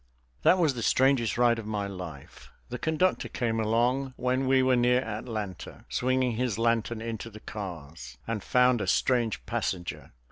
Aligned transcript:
That 0.41 0.57
was 0.57 0.73
the 0.73 0.81
strangest 0.81 1.37
ride 1.37 1.59
of 1.59 1.67
my 1.67 1.85
life. 1.85 2.49
The 2.69 2.79
conductor 2.79 3.29
came 3.29 3.59
along 3.59 4.15
when 4.17 4.47
we 4.47 4.63
were 4.63 4.75
near 4.75 5.01
Atlanta, 5.03 5.85
swinging 5.89 6.31
his 6.37 6.57
lantern 6.57 7.01
into 7.03 7.29
the 7.29 7.39
cars, 7.39 8.17
and 8.25 8.43
found 8.43 8.81
a 8.81 8.87
strange 8.87 9.45
passenger. 9.45 10.11